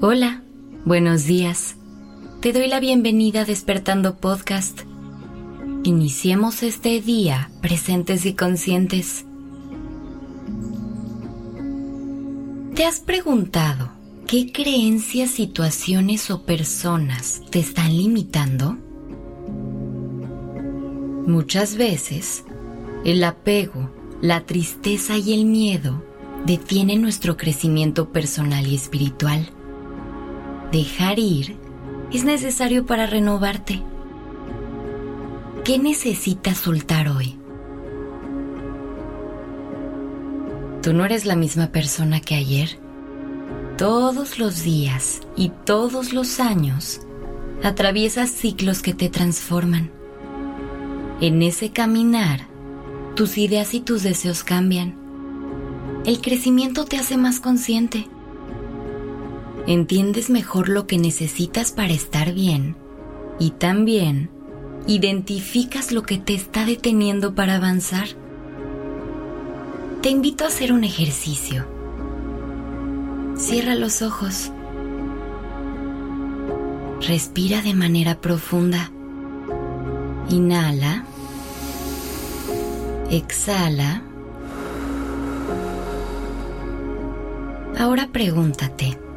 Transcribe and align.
Hola, 0.00 0.44
buenos 0.84 1.24
días. 1.24 1.74
Te 2.40 2.52
doy 2.52 2.68
la 2.68 2.78
bienvenida 2.78 3.40
a 3.40 3.44
Despertando 3.44 4.14
Podcast. 4.18 4.82
Iniciemos 5.82 6.62
este 6.62 7.00
día 7.00 7.50
presentes 7.60 8.24
y 8.24 8.34
conscientes. 8.34 9.24
¿Te 12.76 12.84
has 12.84 13.00
preguntado 13.00 13.90
qué 14.28 14.52
creencias, 14.52 15.30
situaciones 15.32 16.30
o 16.30 16.44
personas 16.44 17.42
te 17.50 17.58
están 17.58 17.96
limitando? 17.96 18.76
Muchas 21.26 21.74
veces, 21.74 22.44
el 23.04 23.24
apego, 23.24 23.90
la 24.22 24.46
tristeza 24.46 25.16
y 25.18 25.34
el 25.34 25.44
miedo 25.44 26.04
detienen 26.46 27.02
nuestro 27.02 27.36
crecimiento 27.36 28.12
personal 28.12 28.64
y 28.64 28.76
espiritual. 28.76 29.50
Dejar 30.72 31.18
ir 31.18 31.56
es 32.12 32.24
necesario 32.24 32.84
para 32.84 33.06
renovarte. 33.06 33.82
¿Qué 35.64 35.78
necesitas 35.78 36.58
soltar 36.58 37.08
hoy? 37.08 37.38
Tú 40.82 40.92
no 40.92 41.06
eres 41.06 41.24
la 41.24 41.36
misma 41.36 41.68
persona 41.68 42.20
que 42.20 42.34
ayer. 42.34 42.78
Todos 43.78 44.38
los 44.38 44.62
días 44.62 45.20
y 45.36 45.52
todos 45.64 46.12
los 46.12 46.38
años 46.38 47.00
atraviesas 47.62 48.28
ciclos 48.30 48.82
que 48.82 48.92
te 48.92 49.08
transforman. 49.08 49.90
En 51.22 51.40
ese 51.40 51.70
caminar, 51.70 52.46
tus 53.14 53.38
ideas 53.38 53.72
y 53.72 53.80
tus 53.80 54.02
deseos 54.02 54.44
cambian. 54.44 54.94
El 56.04 56.20
crecimiento 56.20 56.84
te 56.84 56.98
hace 56.98 57.16
más 57.16 57.40
consciente 57.40 58.06
entiendes 59.68 60.30
mejor 60.30 60.70
lo 60.70 60.86
que 60.86 60.96
necesitas 60.96 61.72
para 61.72 61.92
estar 61.92 62.32
bien 62.32 62.74
y 63.38 63.50
también 63.50 64.30
identificas 64.86 65.92
lo 65.92 66.02
que 66.04 66.16
te 66.16 66.34
está 66.34 66.64
deteniendo 66.64 67.34
para 67.34 67.56
avanzar. 67.56 68.08
Te 70.00 70.08
invito 70.08 70.44
a 70.44 70.48
hacer 70.48 70.72
un 70.72 70.84
ejercicio. 70.84 71.66
Cierra 73.36 73.74
los 73.74 74.00
ojos. 74.00 74.50
Respira 77.06 77.60
de 77.60 77.74
manera 77.74 78.22
profunda. 78.22 78.90
Inhala. 80.30 81.04
Exhala. 83.10 84.02
Ahora 87.78 88.08
pregúntate. 88.10 89.07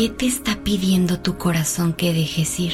¿Qué 0.00 0.08
te 0.08 0.24
está 0.24 0.56
pidiendo 0.64 1.20
tu 1.20 1.36
corazón 1.36 1.92
que 1.92 2.14
dejes 2.14 2.58
ir? 2.58 2.72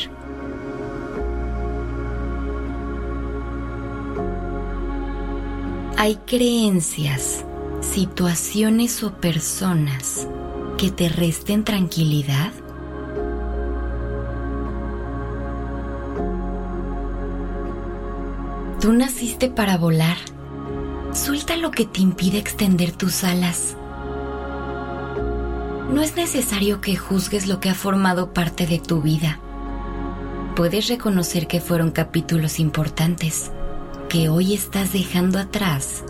Hay 5.98 6.20
creencias, 6.24 7.44
situaciones 7.80 9.02
o 9.02 9.12
personas 9.14 10.28
que 10.78 10.92
te 10.92 11.08
resten 11.08 11.64
tranquilidad. 11.64 12.52
Tú 18.80 18.92
naciste 18.92 19.50
para 19.50 19.76
volar. 19.78 20.18
Suelta 21.12 21.56
lo 21.56 21.72
que 21.72 21.86
te 21.86 22.02
impide 22.02 22.38
extender 22.38 22.92
tus 22.92 23.24
alas. 23.24 23.76
No 25.90 26.02
es 26.02 26.16
necesario 26.16 26.80
que 26.80 26.96
juzgues 26.96 27.46
lo 27.46 27.60
que 27.60 27.70
ha 27.70 27.74
formado 27.74 28.32
parte 28.32 28.66
de 28.66 28.80
tu 28.80 29.02
vida. 29.02 29.38
Puedes 30.56 30.88
reconocer 30.88 31.46
que 31.46 31.60
fueron 31.60 31.92
capítulos 31.92 32.58
importantes 32.58 33.52
que 34.08 34.28
hoy 34.28 34.52
estás 34.52 34.92
dejando 34.92 35.38
atrás 35.38 36.02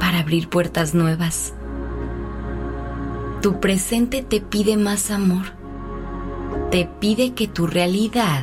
para 0.00 0.18
abrir 0.18 0.48
puertas 0.48 0.92
nuevas. 0.92 1.54
Tu 3.42 3.60
presente 3.60 4.22
te 4.22 4.40
pide 4.40 4.76
más 4.76 5.12
amor. 5.12 5.52
Te 6.72 6.88
pide 6.98 7.32
que 7.32 7.46
tu 7.46 7.68
realidad 7.68 8.42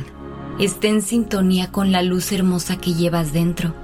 esté 0.58 0.88
en 0.88 1.02
sintonía 1.02 1.70
con 1.70 1.92
la 1.92 2.02
luz 2.02 2.32
hermosa 2.32 2.78
que 2.78 2.94
llevas 2.94 3.34
dentro. 3.34 3.74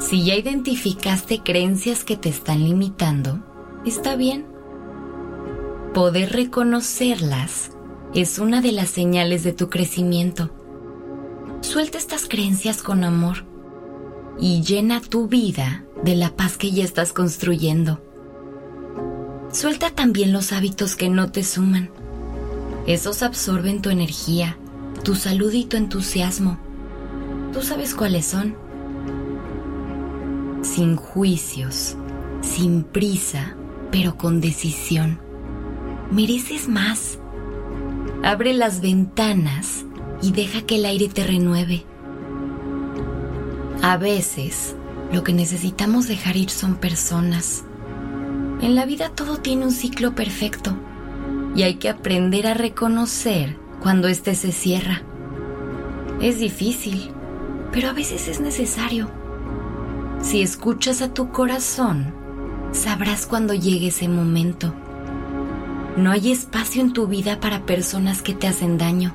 Si 0.00 0.24
ya 0.24 0.34
identificaste 0.34 1.42
creencias 1.42 2.02
que 2.02 2.16
te 2.16 2.30
están 2.30 2.64
limitando, 2.64 3.38
está 3.84 4.16
bien 4.16 4.55
Poder 5.96 6.30
reconocerlas 6.30 7.70
es 8.12 8.38
una 8.38 8.60
de 8.60 8.70
las 8.70 8.90
señales 8.90 9.44
de 9.44 9.54
tu 9.54 9.70
crecimiento. 9.70 10.50
Suelta 11.62 11.96
estas 11.96 12.28
creencias 12.28 12.82
con 12.82 13.02
amor 13.02 13.46
y 14.38 14.60
llena 14.60 15.00
tu 15.00 15.26
vida 15.26 15.86
de 16.04 16.14
la 16.14 16.36
paz 16.36 16.58
que 16.58 16.70
ya 16.70 16.84
estás 16.84 17.14
construyendo. 17.14 18.02
Suelta 19.50 19.88
también 19.88 20.34
los 20.34 20.52
hábitos 20.52 20.96
que 20.96 21.08
no 21.08 21.32
te 21.32 21.42
suman. 21.42 21.88
Esos 22.86 23.22
absorben 23.22 23.80
tu 23.80 23.88
energía, 23.88 24.58
tu 25.02 25.14
salud 25.14 25.50
y 25.54 25.64
tu 25.64 25.78
entusiasmo. 25.78 26.58
Tú 27.54 27.62
sabes 27.62 27.94
cuáles 27.94 28.26
son. 28.26 28.54
Sin 30.60 30.94
juicios, 30.94 31.96
sin 32.42 32.84
prisa, 32.84 33.56
pero 33.90 34.18
con 34.18 34.42
decisión 34.42 35.24
mereces 36.10 36.68
más. 36.68 37.18
Abre 38.22 38.54
las 38.54 38.80
ventanas 38.80 39.84
y 40.22 40.32
deja 40.32 40.62
que 40.62 40.76
el 40.76 40.84
aire 40.84 41.08
te 41.08 41.24
renueve. 41.24 41.84
A 43.82 43.96
veces, 43.96 44.74
lo 45.12 45.22
que 45.22 45.32
necesitamos 45.32 46.08
dejar 46.08 46.36
ir 46.36 46.50
son 46.50 46.76
personas. 46.76 47.64
En 48.60 48.74
la 48.74 48.86
vida 48.86 49.10
todo 49.10 49.36
tiene 49.36 49.64
un 49.64 49.72
ciclo 49.72 50.14
perfecto 50.14 50.74
y 51.54 51.62
hay 51.62 51.74
que 51.74 51.88
aprender 51.88 52.46
a 52.46 52.54
reconocer 52.54 53.56
cuando 53.80 54.08
éste 54.08 54.34
se 54.34 54.52
cierra. 54.52 55.02
Es 56.20 56.38
difícil, 56.38 57.10
pero 57.72 57.90
a 57.90 57.92
veces 57.92 58.28
es 58.28 58.40
necesario. 58.40 59.10
Si 60.22 60.40
escuchas 60.40 61.02
a 61.02 61.12
tu 61.12 61.30
corazón, 61.30 62.12
sabrás 62.72 63.26
cuando 63.26 63.54
llegue 63.54 63.88
ese 63.88 64.08
momento. 64.08 64.74
No 65.96 66.10
hay 66.10 66.30
espacio 66.30 66.82
en 66.82 66.92
tu 66.92 67.06
vida 67.06 67.40
para 67.40 67.64
personas 67.64 68.20
que 68.20 68.34
te 68.34 68.46
hacen 68.46 68.76
daño. 68.76 69.14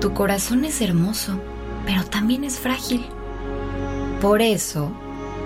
Tu 0.00 0.14
corazón 0.14 0.64
es 0.64 0.80
hermoso, 0.80 1.38
pero 1.84 2.06
también 2.06 2.42
es 2.42 2.58
frágil. 2.58 3.04
Por 4.22 4.40
eso, 4.40 4.90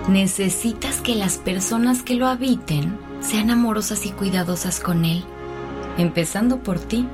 necesitas 0.07 1.01
que 1.01 1.15
las 1.15 1.37
personas 1.37 2.03
que 2.03 2.15
lo 2.15 2.25
habiten 2.25 2.97
sean 3.19 3.49
amorosas 3.49 4.05
y 4.05 4.11
cuidadosas 4.11 4.79
con 4.79 5.03
él, 5.03 5.25
empezando 5.97 6.59
por 6.59 6.79
ti. 6.79 7.05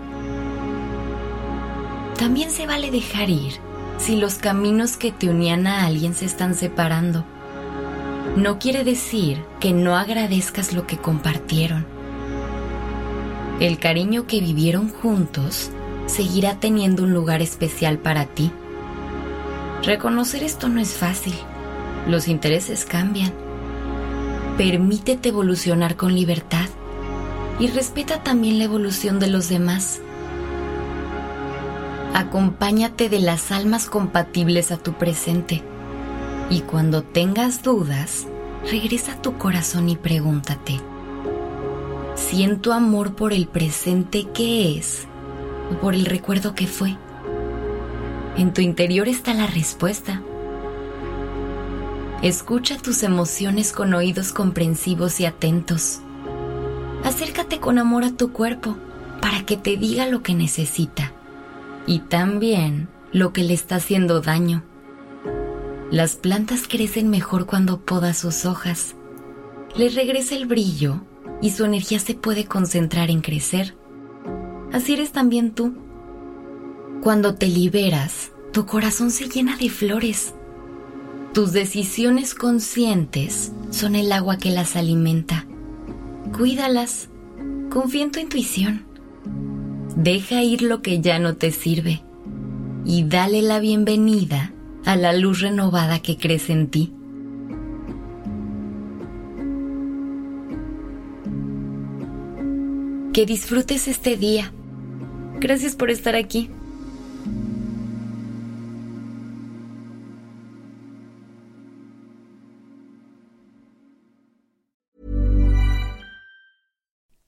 También 2.19 2.51
se 2.51 2.67
vale 2.67 2.91
dejar 2.91 3.31
ir 3.31 3.53
si 3.97 4.17
los 4.17 4.35
caminos 4.35 4.97
que 4.97 5.11
te 5.11 5.29
unían 5.29 5.65
a 5.65 5.87
alguien 5.87 6.13
se 6.13 6.25
están 6.25 6.53
separando. 6.53 7.25
No 8.37 8.59
quiere 8.59 8.83
decir 8.83 9.43
que 9.59 9.73
no 9.73 9.95
agradezcas 9.95 10.73
lo 10.73 10.85
que 10.85 10.97
compartieron 10.97 11.94
el 13.59 13.79
cariño 13.79 14.27
que 14.27 14.41
vivieron 14.41 14.89
juntos 14.89 15.71
seguirá 16.07 16.59
teniendo 16.59 17.03
un 17.03 17.13
lugar 17.13 17.41
especial 17.41 17.97
para 17.97 18.25
ti. 18.25 18.51
Reconocer 19.83 20.43
esto 20.43 20.67
no 20.67 20.81
es 20.81 20.93
fácil. 20.93 21.33
Los 22.07 22.27
intereses 22.27 22.85
cambian. 22.85 23.33
Permítete 24.57 25.29
evolucionar 25.29 25.95
con 25.95 26.13
libertad 26.13 26.67
y 27.59 27.67
respeta 27.67 28.23
también 28.23 28.57
la 28.59 28.65
evolución 28.65 29.19
de 29.19 29.27
los 29.27 29.47
demás. 29.49 30.01
Acompáñate 32.13 33.09
de 33.09 33.19
las 33.19 33.51
almas 33.51 33.87
compatibles 33.89 34.71
a 34.71 34.77
tu 34.77 34.93
presente 34.93 35.61
y 36.49 36.61
cuando 36.61 37.03
tengas 37.03 37.63
dudas, 37.63 38.27
regresa 38.69 39.13
a 39.13 39.21
tu 39.21 39.37
corazón 39.37 39.89
y 39.89 39.95
pregúntate, 39.95 40.79
Siento 42.15 42.71
amor 42.71 43.15
por 43.15 43.33
el 43.33 43.47
presente 43.47 44.25
que 44.33 44.77
es 44.77 45.05
o 45.71 45.75
por 45.81 45.93
el 45.93 46.05
recuerdo 46.05 46.55
que 46.55 46.65
fue. 46.65 46.97
En 48.37 48.53
tu 48.53 48.61
interior 48.61 49.09
está 49.09 49.33
la 49.33 49.47
respuesta. 49.47 50.21
Escucha 52.21 52.77
tus 52.77 53.03
emociones 53.03 53.73
con 53.73 53.93
oídos 53.93 54.31
comprensivos 54.31 55.19
y 55.19 55.25
atentos. 55.25 55.99
Acércate 57.03 57.59
con 57.59 57.77
amor 57.77 58.05
a 58.05 58.11
tu 58.11 58.31
cuerpo 58.31 58.77
para 59.21 59.45
que 59.45 59.57
te 59.57 59.75
diga 59.75 60.07
lo 60.07 60.23
que 60.23 60.33
necesita 60.33 61.11
y 61.85 61.99
también 61.99 62.87
lo 63.11 63.33
que 63.33 63.43
le 63.43 63.53
está 63.53 63.75
haciendo 63.75 64.21
daño. 64.21 64.63
Las 65.91 66.15
plantas 66.15 66.67
crecen 66.67 67.09
mejor 67.09 67.45
cuando 67.45 67.81
podas 67.81 68.17
sus 68.17 68.45
hojas. 68.45 68.95
Les 69.75 69.95
regresa 69.95 70.35
el 70.35 70.45
brillo 70.45 71.01
y 71.41 71.51
su 71.51 71.65
energía 71.65 71.99
se 71.99 72.13
puede 72.13 72.45
concentrar 72.45 73.09
en 73.09 73.21
crecer. 73.21 73.75
Así 74.71 74.93
eres 74.93 75.11
también 75.11 75.51
tú. 75.51 75.75
Cuando 77.01 77.35
te 77.35 77.47
liberas, 77.47 78.31
tu 78.51 78.65
corazón 78.65 79.11
se 79.11 79.27
llena 79.27 79.57
de 79.57 79.69
flores. 79.69 80.33
Tus 81.33 81.51
decisiones 81.51 82.33
conscientes 82.33 83.51
son 83.69 83.95
el 83.95 84.11
agua 84.11 84.37
que 84.37 84.49
las 84.49 84.75
alimenta. 84.75 85.45
Cuídalas. 86.35 87.09
Confía 87.69 88.03
en 88.03 88.11
tu 88.11 88.19
intuición. 88.19 88.85
Deja 89.95 90.41
ir 90.43 90.61
lo 90.61 90.81
que 90.81 91.01
ya 91.01 91.19
no 91.19 91.35
te 91.35 91.51
sirve 91.51 92.01
y 92.85 93.03
dale 93.03 93.41
la 93.41 93.59
bienvenida 93.59 94.53
a 94.85 94.95
la 94.95 95.13
luz 95.13 95.41
renovada 95.41 95.99
que 95.99 96.17
crece 96.17 96.53
en 96.53 96.67
ti. 96.67 96.94
Que 103.15 103.25
disfrutes 103.25 103.87
este 103.87 104.17
día. 104.17 104.51
Gracias 105.39 105.73
por 105.73 105.89
estar 105.89 106.15
aquí. 106.15 106.49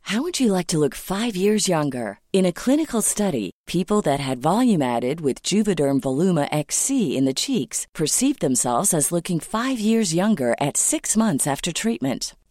How 0.01 0.22
would 0.22 0.42
you 0.42 0.51
like 0.51 0.68
to 0.68 0.78
look 0.78 0.94
5 0.94 1.38
years 1.38 1.69
younger? 1.69 2.19
In 2.34 2.45
a 2.45 2.51
clinical 2.51 3.01
study, 3.01 3.51
people 3.66 4.01
that 4.01 4.19
had 4.19 4.42
volume 4.42 4.81
added 4.81 5.22
with 5.22 5.42
Juvederm 5.42 6.01
Voluma 6.01 6.50
XC 6.51 7.16
in 7.16 7.24
the 7.24 7.34
cheeks 7.34 7.88
perceived 7.94 8.42
themselves 8.42 8.94
as 8.94 9.13
looking 9.13 9.39
5 9.39 9.80
years 9.80 10.13
younger 10.13 10.54
at 10.60 10.75
6 10.75 11.16
months 11.16 11.48
after 11.48 11.72
treatment. 11.72 12.36